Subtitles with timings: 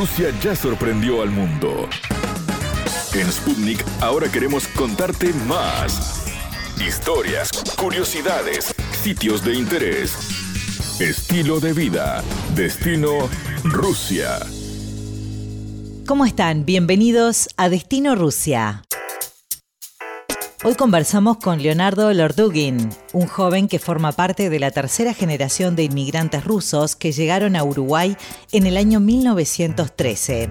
[0.00, 1.86] Rusia ya sorprendió al mundo.
[3.12, 6.24] En Sputnik ahora queremos contarte más.
[6.80, 10.16] Historias, curiosidades, sitios de interés,
[11.00, 12.24] estilo de vida,
[12.54, 13.28] destino
[13.62, 14.38] Rusia.
[16.06, 16.64] ¿Cómo están?
[16.64, 18.82] Bienvenidos a Destino Rusia.
[20.62, 25.84] Hoy conversamos con Leonardo Lordugin, un joven que forma parte de la tercera generación de
[25.84, 28.14] inmigrantes rusos que llegaron a Uruguay
[28.52, 30.50] en el año 1913.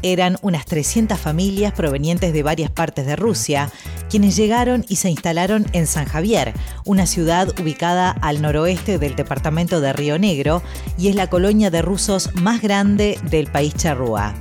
[0.00, 3.70] Eran unas 300 familias provenientes de varias partes de Rusia,
[4.08, 6.54] quienes llegaron y se instalaron en San Javier,
[6.86, 10.62] una ciudad ubicada al noroeste del departamento de Río Negro
[10.96, 14.34] y es la colonia de rusos más grande del país charrúa.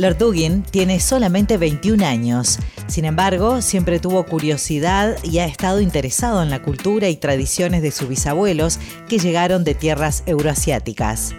[0.00, 2.60] Lordugin tiene solamente 21 años.
[2.86, 7.90] Sin embargo, siempre tuvo curiosidad y ha estado interesado en la cultura y tradiciones de
[7.90, 11.34] sus bisabuelos que llegaron de tierras euroasiáticas.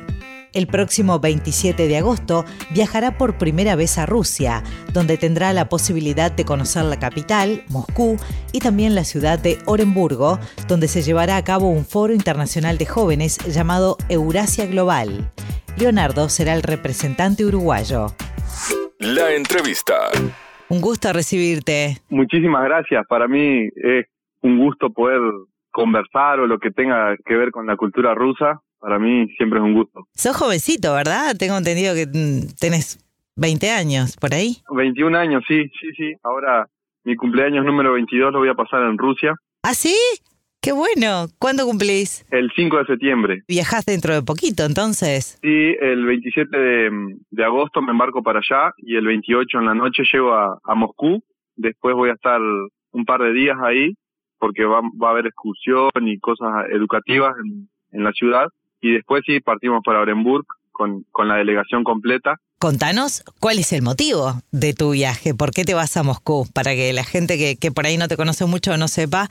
[0.51, 6.29] El próximo 27 de agosto viajará por primera vez a Rusia, donde tendrá la posibilidad
[6.29, 8.17] de conocer la capital, Moscú,
[8.51, 12.87] y también la ciudad de Orenburgo, donde se llevará a cabo un foro internacional de
[12.87, 15.31] jóvenes llamado Eurasia Global.
[15.77, 18.13] Leonardo será el representante uruguayo.
[18.99, 19.95] La entrevista.
[20.69, 21.97] Un gusto recibirte.
[22.09, 23.05] Muchísimas gracias.
[23.07, 24.05] Para mí es
[24.41, 25.19] un gusto poder
[25.71, 28.61] conversar o lo que tenga que ver con la cultura rusa.
[28.79, 30.07] Para mí siempre es un gusto.
[30.13, 31.35] Sos jovencito, ¿verdad?
[31.37, 32.99] Tengo entendido que mm, tenés
[33.35, 34.57] 20 años por ahí.
[34.69, 36.13] 21 años, sí, sí, sí.
[36.23, 36.67] Ahora
[37.03, 39.33] mi cumpleaños número 22 lo voy a pasar en Rusia.
[39.63, 39.95] ¿Ah, sí?
[40.61, 41.27] ¡Qué bueno!
[41.39, 42.25] ¿Cuándo cumplís?
[42.31, 43.43] El 5 de septiembre.
[43.47, 45.39] Viajás dentro de poquito, entonces.
[45.41, 46.89] Sí, el 27 de,
[47.31, 50.75] de agosto me embarco para allá y el 28 en la noche llego a, a
[50.75, 51.23] Moscú.
[51.55, 52.41] Después voy a estar
[52.91, 53.93] un par de días ahí
[54.37, 58.47] porque va, va a haber excursión y cosas educativas en, en la ciudad.
[58.81, 62.35] Y después sí partimos para Orenburg con, con la delegación completa.
[62.59, 66.75] Contanos cuál es el motivo de tu viaje, por qué te vas a Moscú, para
[66.75, 69.29] que la gente que, que por ahí no te conoce mucho no sepa,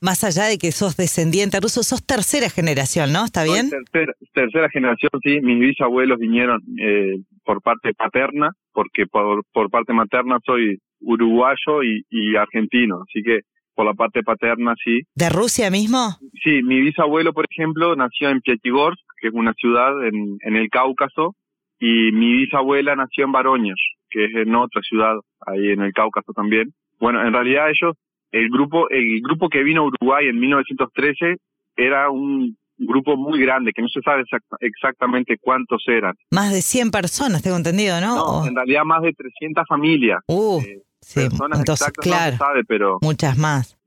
[0.00, 3.26] más allá de que sos descendiente ruso, sos tercera generación, ¿no?
[3.26, 3.68] ¿Está bien?
[3.68, 5.42] Tercera, tercera generación, sí.
[5.42, 12.06] Mis bisabuelos vinieron eh, por parte paterna, porque por, por parte materna soy uruguayo y,
[12.08, 13.40] y argentino, así que
[13.74, 15.00] por la parte paterna sí.
[15.14, 16.16] ¿De Rusia mismo?
[16.42, 20.70] Sí, mi bisabuelo, por ejemplo, nació en Pyatigorsk, que es una ciudad en, en el
[20.70, 21.34] Cáucaso,
[21.80, 23.80] y mi bisabuela nació en Baroños,
[24.10, 25.14] que es en otra ciudad,
[25.46, 26.72] ahí en el Cáucaso también.
[27.00, 27.96] Bueno, en realidad ellos,
[28.30, 31.36] el grupo, el grupo que vino a Uruguay en 1913
[31.76, 36.14] era un grupo muy grande, que no se sabe exact exactamente cuántos eran.
[36.30, 38.14] Más de 100 personas, tengo entendido, ¿no?
[38.14, 40.20] No, en realidad más de 300 familias.
[40.28, 43.78] Uh, Eh, sí, personas entonces, exactas claro, no se sabe, pero muchas más.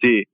[0.00, 0.24] sí.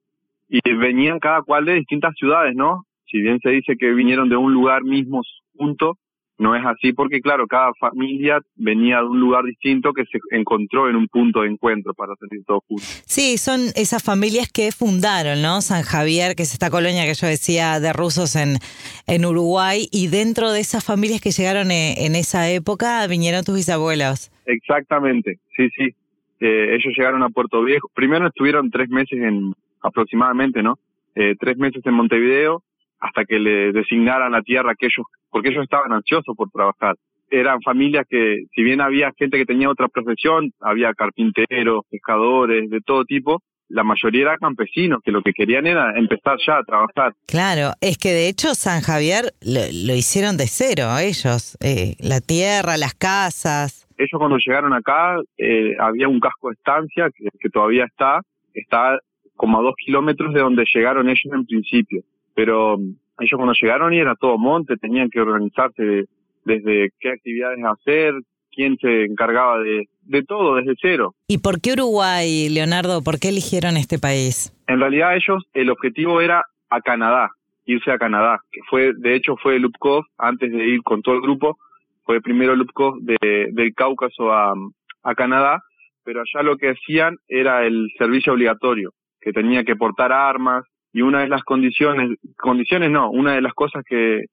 [0.51, 2.87] Y venían cada cual de distintas ciudades, ¿no?
[3.05, 5.21] Si bien se dice que vinieron de un lugar mismo
[5.59, 5.99] junto,
[6.39, 10.89] no es así porque, claro, cada familia venía de un lugar distinto que se encontró
[10.89, 13.03] en un punto de encuentro para salir todos juntos.
[13.07, 15.61] Sí, son esas familias que fundaron, ¿no?
[15.61, 18.59] San Javier, que es esta colonia que yo decía de rusos en,
[19.07, 23.57] en Uruguay, y dentro de esas familias que llegaron en, en esa época vinieron tus
[23.57, 24.31] bisabuelos.
[24.47, 25.95] Exactamente, sí, sí.
[26.41, 27.91] Eh, ellos llegaron a Puerto Viejo.
[27.95, 30.79] Primero estuvieron tres meses en, aproximadamente, ¿no?
[31.17, 32.63] Eh, tres meses en Montevideo
[33.01, 36.97] hasta que le designaran la tierra que ellos, porque ellos estaban ansiosos por trabajar.
[37.31, 42.81] Eran familias que, si bien había gente que tenía otra profesión, había carpinteros, pescadores, de
[42.81, 47.13] todo tipo, la mayoría eran campesinos que lo que querían era empezar ya a trabajar.
[47.27, 52.21] Claro, es que de hecho San Javier lo, lo hicieron de cero ellos, eh, la
[52.21, 53.87] tierra, las casas.
[53.99, 58.23] Ellos cuando llegaron acá eh, había un casco de estancia que, que todavía está,
[58.55, 58.99] está
[59.37, 62.03] como a dos kilómetros de donde llegaron ellos en principio.
[62.35, 62.79] Pero
[63.19, 66.05] ellos cuando llegaron y era todo monte, tenían que organizarse de-
[66.45, 68.15] desde qué actividades hacer,
[68.51, 71.15] quién se encargaba de, de todo desde cero.
[71.29, 73.03] ¿Y por qué Uruguay, Leonardo?
[73.03, 74.53] ¿Por qué eligieron este país?
[74.67, 77.31] En realidad ellos, el objetivo era a Canadá,
[77.67, 81.21] irse a Canadá, que fue, de hecho fue Lupkov, antes de ir con todo el
[81.21, 81.59] grupo,
[82.05, 84.55] fue primero Lupkov de, del Cáucaso a,
[85.03, 85.63] a Canadá,
[86.05, 91.03] pero allá lo que hacían era el servicio obligatorio, que tenía que portar armas, y
[91.03, 94.25] una de las condiciones, condiciones no, una de las cosas que,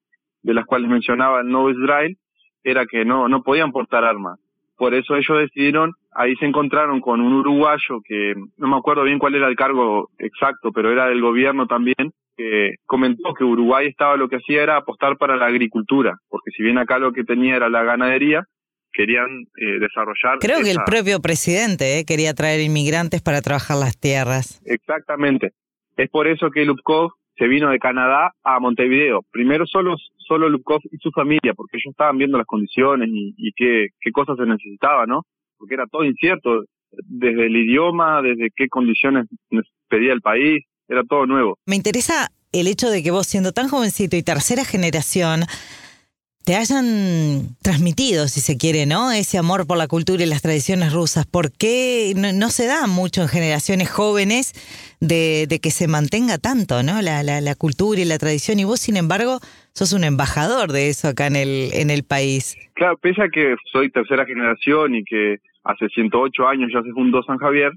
[0.41, 2.17] de las cuales mencionaba el nuevo Israel,
[2.63, 4.39] era que no, no podían portar armas.
[4.77, 9.19] Por eso ellos decidieron, ahí se encontraron con un uruguayo que no me acuerdo bien
[9.19, 14.17] cuál era el cargo exacto, pero era del gobierno también, que comentó que Uruguay estaba
[14.17, 17.55] lo que hacía era apostar para la agricultura, porque si bien acá lo que tenía
[17.55, 18.43] era la ganadería,
[18.91, 20.39] querían eh, desarrollar.
[20.39, 24.61] Creo que el propio presidente eh, quería traer inmigrantes para trabajar las tierras.
[24.65, 25.53] Exactamente.
[25.95, 29.21] Es por eso que Lupkov se vino de Canadá a Montevideo.
[29.31, 33.51] Primero solo, solo Lukov y su familia, porque ellos estaban viendo las condiciones y, y
[33.53, 35.23] qué, qué cosas se necesitaba, ¿no?
[35.57, 39.27] Porque era todo incierto, desde el idioma, desde qué condiciones
[39.89, 41.57] pedía el país, era todo nuevo.
[41.65, 45.41] Me interesa el hecho de que vos, siendo tan jovencito y tercera generación,
[46.45, 49.11] te hayan transmitido, si se quiere, ¿no?
[49.11, 51.25] Ese amor por la cultura y las tradiciones rusas.
[51.25, 54.53] ¿Por qué no, se da mucho en generaciones jóvenes
[55.01, 57.01] de, que se mantenga tanto, ¿no?
[57.01, 58.59] La, la, cultura y la tradición.
[58.59, 59.39] Y vos, sin embargo,
[59.73, 62.55] sos un embajador de eso acá en el, en el país.
[62.75, 67.23] Claro, pese a que soy tercera generación y que hace 108 años ya se fundó
[67.23, 67.71] San Javier,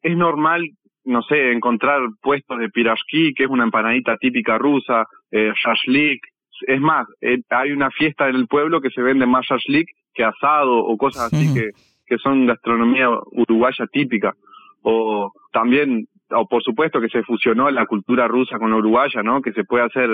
[0.00, 0.62] es normal,
[1.04, 6.22] no sé, encontrar puestos de pirashki, que es una empanadita típica rusa, eh, shashlik,
[6.66, 10.24] es más, eh, hay una fiesta en el pueblo que se vende más shashlik que
[10.24, 11.70] asado o cosas así que,
[12.06, 14.34] que son gastronomía uruguaya típica.
[14.82, 19.42] O también, o por supuesto que se fusionó la cultura rusa con la uruguaya, ¿no?
[19.42, 20.10] Que se puede hacer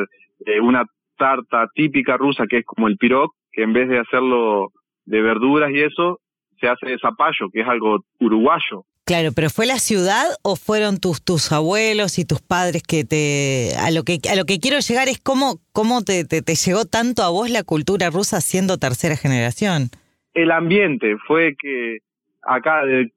[0.47, 0.85] eh, una
[1.17, 4.73] tarta típica rusa que es como el pirog, que en vez de hacerlo
[5.05, 6.21] de verduras y eso,
[6.61, 8.85] se hace de zapallo, que es algo uruguayo.
[9.11, 13.75] Claro, pero ¿fue la ciudad o fueron tus, tus abuelos y tus padres que te...
[13.77, 17.25] A lo que, a lo que quiero llegar es cómo, cómo te, te, llegó tanto
[17.25, 19.91] a vos la cultura rusa siendo tercera generación.
[20.33, 21.99] El ambiente fue que
[22.43, 23.11] acá de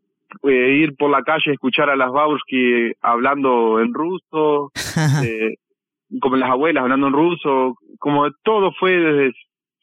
[0.49, 4.71] eh, ir por la calle, escuchar a las Baursky hablando en ruso,
[5.23, 5.57] eh,
[6.19, 9.35] como las abuelas hablando en ruso, como todo fue desde...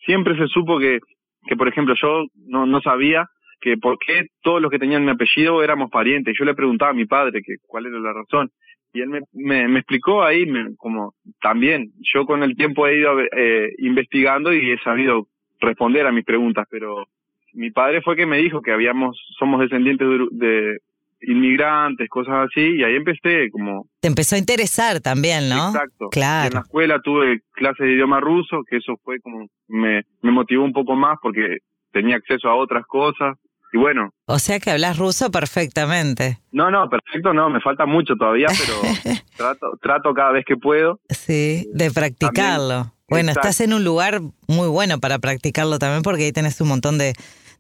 [0.04, 0.98] Siempre se supo que,
[1.46, 3.30] que por ejemplo, yo no, no sabía
[3.60, 6.34] que por qué todos los que tenían mi apellido éramos parientes.
[6.38, 8.50] Yo le preguntaba a mi padre que cuál era la razón.
[8.92, 10.44] Y él me, me, explicó ahí,
[10.76, 15.28] como también, yo con el tiempo he ido eh, investigando y he sabido
[15.60, 17.06] responder a mis preguntas, pero
[17.52, 20.78] mi padre fue que me dijo que habíamos, somos descendientes de,
[21.22, 23.86] inmigrantes, cosas así, y ahí empecé como...
[24.00, 25.68] Te empezó a interesar también, ¿no?
[25.68, 26.08] Exacto.
[26.10, 26.48] Claro.
[26.48, 30.64] en la escuela tuve clases de idioma ruso, que eso fue como, me, me motivó
[30.64, 31.58] un poco más porque
[31.92, 33.36] tenía acceso a otras cosas,
[33.72, 34.12] y bueno.
[34.26, 36.38] O sea que hablas ruso perfectamente.
[36.52, 41.00] No, no, perfecto no, me falta mucho todavía, pero trato, trato cada vez que puedo.
[41.08, 42.92] Sí, de practicarlo.
[43.08, 46.98] bueno, estás en un lugar muy bueno para practicarlo también porque ahí tenés un montón
[46.98, 47.12] de,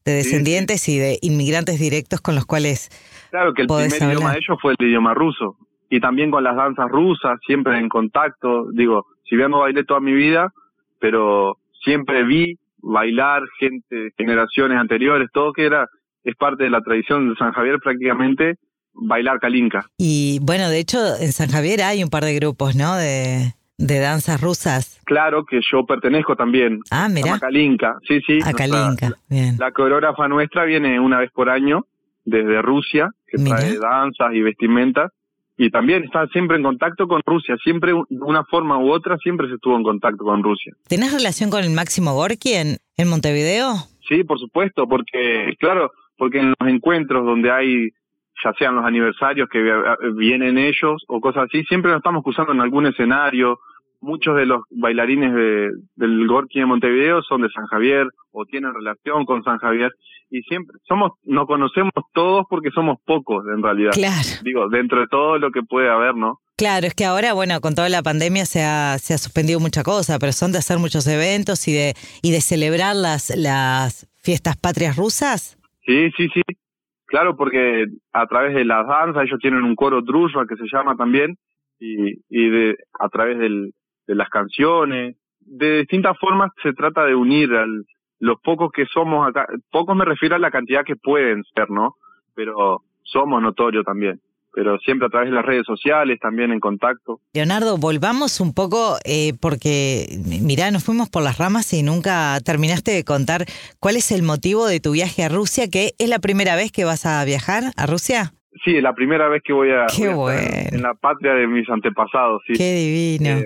[0.04, 2.90] descendientes y de inmigrantes directos con los cuales...
[3.30, 5.56] Claro que el primer idioma de ellos fue el idioma ruso.
[5.88, 8.66] Y también con las danzas rusas, siempre en contacto.
[8.72, 10.52] Digo, si bien no bailé toda mi vida,
[11.00, 15.86] pero siempre vi bailar gente de generaciones anteriores, todo que era
[16.24, 18.56] es parte de la tradición de San Javier prácticamente
[18.92, 19.86] bailar calinca.
[19.98, 22.96] Y bueno, de hecho en San Javier hay un par de grupos, ¿no?
[22.96, 25.00] De, de danzas rusas.
[25.04, 26.80] Claro que yo pertenezco también.
[26.90, 27.34] Ah, mira.
[27.34, 28.38] A Kalinka, sí, sí.
[28.44, 29.56] A Kalinka, bien.
[29.58, 31.86] La coreógrafa nuestra viene una vez por año
[32.24, 35.10] desde Rusia, que trae danzas y vestimentas.
[35.56, 39.46] Y también está siempre en contacto con Rusia, siempre de una forma u otra, siempre
[39.46, 40.72] se estuvo en contacto con Rusia.
[40.88, 43.74] ¿Tenés relación con el Máximo Gorki en, en Montevideo?
[44.08, 45.90] Sí, por supuesto, porque, claro,
[46.20, 47.88] porque en los encuentros donde hay,
[48.44, 49.58] ya sean los aniversarios que
[50.16, 53.58] vienen ellos o cosas así, siempre nos estamos cruzando en algún escenario.
[54.02, 58.74] Muchos de los bailarines de, del Gorky de Montevideo son de San Javier o tienen
[58.74, 59.92] relación con San Javier
[60.30, 63.92] y siempre somos nos conocemos todos porque somos pocos en realidad.
[63.94, 64.28] Claro.
[64.42, 66.38] Digo, dentro de todo lo que puede haber, ¿no?
[66.58, 69.82] Claro, es que ahora, bueno, con toda la pandemia se ha, se ha suspendido mucha
[69.82, 74.58] cosa, pero son de hacer muchos eventos y de, y de celebrar las, las fiestas
[74.58, 75.56] patrias rusas.
[75.90, 76.42] Sí, sí, sí.
[77.06, 80.94] Claro, porque a través de las danzas ellos tienen un coro druzhva que se llama
[80.94, 81.36] también
[81.80, 83.72] y, y de a través del,
[84.06, 87.84] de las canciones, de distintas formas se trata de unir al,
[88.20, 91.96] los pocos que somos acá, pocos me refiero a la cantidad que pueden ser, ¿no?
[92.36, 94.20] Pero somos notorios también
[94.52, 97.20] pero siempre a través de las redes sociales, también en contacto.
[97.32, 100.06] Leonardo, volvamos un poco, eh, porque
[100.42, 103.44] mirá, nos fuimos por las ramas y nunca terminaste de contar
[103.78, 106.84] cuál es el motivo de tu viaje a Rusia, que es la primera vez que
[106.84, 108.32] vas a viajar a Rusia.
[108.64, 110.10] Sí, es la primera vez que voy a, Qué
[110.72, 112.42] en la patria de mis antepasados.
[112.46, 112.54] Sí.
[112.54, 113.38] Qué divino.
[113.38, 113.44] Eh,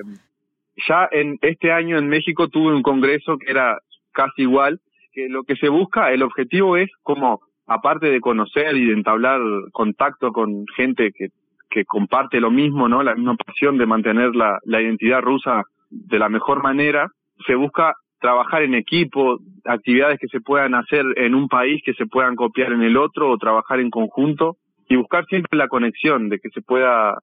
[0.88, 3.78] ya en este año en México tuve un congreso que era
[4.12, 4.80] casi igual,
[5.12, 9.40] que lo que se busca, el objetivo es como aparte de conocer y de entablar
[9.73, 11.28] contacto con gente que,
[11.71, 13.02] que comparte lo mismo, ¿no?
[13.02, 17.09] La misma pasión de mantener la, la identidad rusa de la mejor manera,
[17.47, 22.06] se busca trabajar en equipo, actividades que se puedan hacer en un país que se
[22.06, 24.56] puedan copiar en el otro o trabajar en conjunto
[24.88, 27.18] y buscar siempre la conexión de que se pueda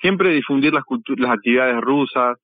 [0.00, 0.84] siempre difundir las
[1.16, 2.36] las actividades rusas,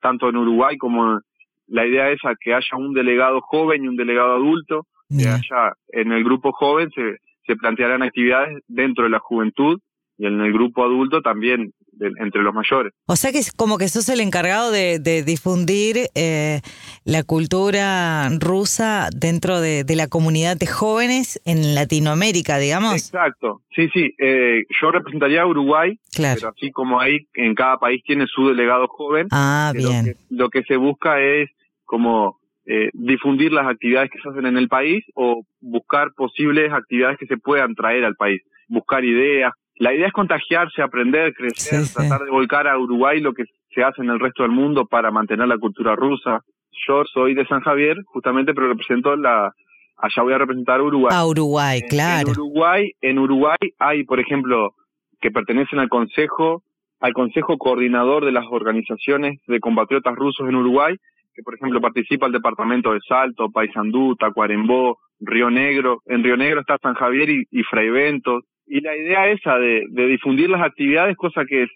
[0.00, 1.20] tanto en Uruguay como
[1.66, 6.12] la idea esa que haya un delegado joven y un delegado adulto que allá en
[6.12, 9.80] el grupo joven se, se plantearán actividades dentro de la juventud
[10.18, 12.92] y en el grupo adulto también entre los mayores.
[13.06, 16.60] O sea que es como que sos el encargado de, difundir eh,
[17.04, 22.94] la cultura rusa dentro de, la comunidad de jóvenes en Latinoamérica, digamos.
[22.94, 24.14] Exacto, sí, sí.
[24.18, 28.86] Eh, yo representaría a Uruguay, pero así como hay, en cada país tiene su delegado
[28.88, 29.28] joven.
[29.30, 30.16] Ah, bien.
[30.28, 31.48] Lo que, se busca es
[31.84, 37.18] como eh, difundir las actividades que se hacen en el país o buscar posibles actividades
[37.18, 42.22] que se puedan traer al país, buscar ideas, la idea es contagiarse, aprender, crecer, tratar
[42.22, 43.44] de volcar a Uruguay lo que
[43.74, 46.40] se hace en el resto del mundo para mantener la cultura rusa.
[46.88, 49.52] Yo soy de San Javier, justamente, pero represento la,
[49.98, 51.14] allá voy a representar a Uruguay.
[51.14, 52.28] A Uruguay, claro.
[52.28, 54.74] En Uruguay, en Uruguay hay, por ejemplo,
[55.20, 56.62] que pertenecen al Consejo,
[57.00, 60.96] al Consejo Coordinador de las Organizaciones de Compatriotas Rusos en Uruguay,
[61.36, 66.02] que por ejemplo participa el departamento de Salto, Paysandú, Tacuarembó, Río Negro.
[66.06, 70.50] En Río Negro está San Javier y, y Fraiventos y la idea esa de, difundir
[70.50, 71.66] las actividades, cosa que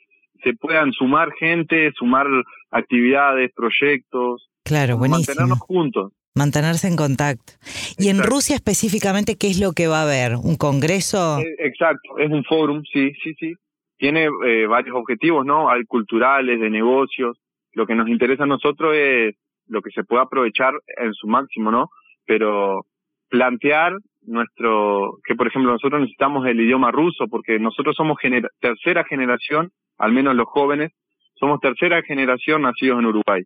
[0.42, 2.26] se puedan sumar gente, sumar
[2.70, 4.48] actividades, proyectos.
[4.64, 5.26] Claro, buenísimo.
[5.28, 6.12] Mantenernos juntos.
[6.34, 7.52] Mantenerse en contacto.
[7.98, 10.36] Y en Rusia específicamente, ¿qué es lo que va a haber?
[10.36, 11.38] ¿Un congreso?
[11.40, 13.54] Eh, exacto, es un fórum, sí, sí, sí.
[13.98, 15.68] Tiene eh, varios objetivos, ¿no?
[15.68, 17.36] Hay culturales, de negocios.
[17.72, 19.34] Lo que nos interesa a nosotros es
[19.70, 21.88] lo que se pueda aprovechar en su máximo, ¿no?
[22.26, 22.84] Pero
[23.28, 28.18] plantear nuestro, que por ejemplo nosotros necesitamos el idioma ruso porque nosotros somos
[28.60, 30.92] tercera generación, al menos los jóvenes,
[31.34, 33.42] somos tercera generación nacidos en Uruguay.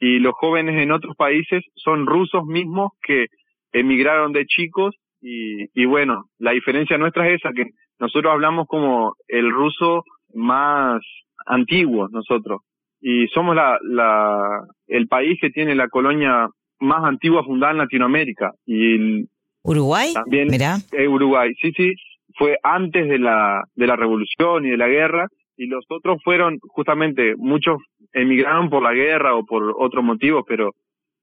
[0.00, 3.26] Y los jóvenes en otros países son rusos mismos que
[3.72, 9.14] emigraron de chicos y, y bueno, la diferencia nuestra es esa, que nosotros hablamos como
[9.28, 11.00] el ruso más
[11.46, 12.60] antiguo nosotros.
[13.06, 16.48] Y somos la, la, el país que tiene la colonia
[16.80, 18.52] más antigua fundada en Latinoamérica.
[18.64, 19.26] Y
[19.62, 20.14] ¿Uruguay?
[20.14, 20.48] También
[20.92, 21.92] eh, Uruguay, sí, sí,
[22.38, 26.56] fue antes de la, de la revolución y de la guerra, y los otros fueron
[26.68, 27.76] justamente, muchos
[28.14, 30.72] emigraron por la guerra o por otros motivos, pero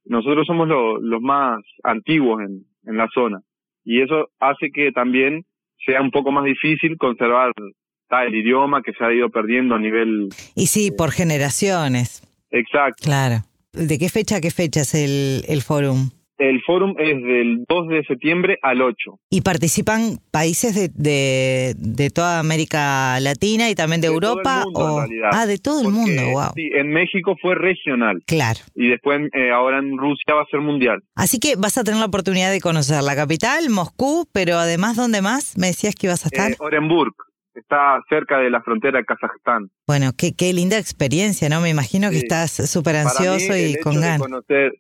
[0.06, 3.40] nosotros somos los más antiguos en, en la zona.
[3.84, 5.46] Y eso hace que también
[5.84, 7.54] sea un poco más difícil conservar
[8.12, 10.30] el idioma que se ha ido perdiendo a nivel...
[10.56, 12.22] Y sí, por generaciones.
[12.52, 13.04] Exacto.
[13.04, 13.44] Claro.
[13.74, 16.10] ¿De qué fecha a qué fecha es el, el fórum?
[16.42, 18.96] El fórum es del 2 de septiembre al 8.
[19.30, 24.64] ¿Y participan países de, de, toda América Latina y también de, Europa?
[24.74, 25.06] o...
[25.32, 26.52] Ah, de todo el mundo, wow.
[26.56, 28.24] Sí, en México fue regional.
[28.26, 28.60] Claro.
[28.74, 31.04] Y después eh, ahora en Rusia va a ser mundial.
[31.14, 35.22] Así que vas a tener la oportunidad de conocer la capital, Moscú, pero además, ¿dónde
[35.22, 35.56] más?
[35.60, 36.52] Me decías que ibas a estar.
[36.54, 37.14] Eh, Orenburg
[37.54, 39.70] está cerca de la frontera de Kazajstán.
[39.88, 41.62] Bueno, qué, qué linda experiencia, ¿no?
[41.62, 44.22] Me imagino que estás súper ansioso y con ganas.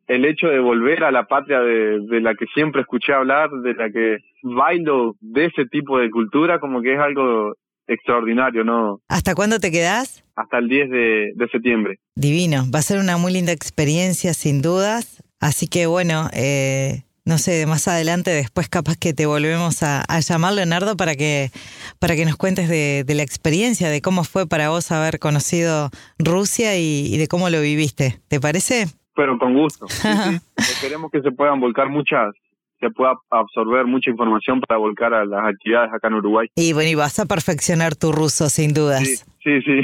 [0.07, 3.73] el hecho de volver a la patria de, de, la que siempre escuché hablar, de
[3.73, 7.53] la que bailo de ese tipo de cultura, como que es algo
[7.87, 9.01] extraordinario, ¿no?
[9.07, 10.23] ¿Hasta cuándo te quedás?
[10.35, 11.99] Hasta el 10 de, de septiembre.
[12.15, 15.23] Divino, va a ser una muy linda experiencia, sin dudas.
[15.39, 20.51] Así que bueno, eh, no sé, más adelante, después capaz que te volvemos a, llamar,
[20.51, 21.49] Leonardo, para que,
[21.97, 26.75] para que nos cuentes de, la experiencia, de cómo fue para vos haber conocido Rusia
[26.77, 28.19] y, de cómo lo viviste.
[28.27, 28.87] ¿Te parece?
[29.15, 29.85] Pero con gusto.
[30.57, 32.35] Esperemos que se puedan volcar muchas,
[32.81, 36.49] se pueda absorber mucha información para volcar a las actividades acá en Uruguay.
[36.55, 39.07] Y bueno, y vas a perfeccionar tu ruso, sin dudas.
[39.07, 39.81] Sí, sí.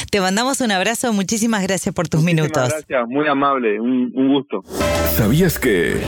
[0.10, 2.68] Te mandamos un abrazo, muchísimas gracias por tus minutos.
[2.68, 4.62] Gracias, muy amable, un, un gusto.
[5.16, 6.00] ¿Sabías que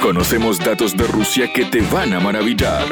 [0.00, 2.84] conocemos datos de Rusia que te van a maravillar?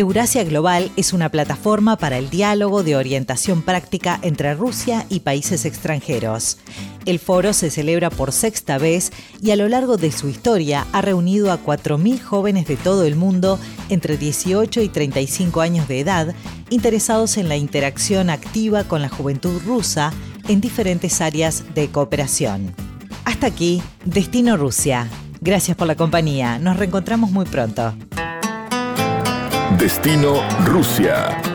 [0.00, 5.66] Eurasia Global es una plataforma para el diálogo de orientación práctica entre Rusia y países
[5.66, 6.56] extranjeros.
[7.04, 11.02] El foro se celebra por sexta vez y a lo largo de su historia ha
[11.02, 13.58] reunido a 4.000 jóvenes de todo el mundo
[13.90, 16.34] entre 18 y 35 años de edad
[16.70, 20.14] interesados en la interacción activa con la juventud rusa
[20.48, 22.74] en diferentes áreas de cooperación.
[23.26, 25.10] Hasta aquí, Destino Rusia.
[25.42, 26.58] Gracias por la compañía.
[26.58, 27.94] Nos reencontramos muy pronto.
[29.76, 31.49] Destino Rusia.